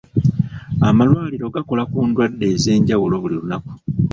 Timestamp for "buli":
3.21-3.35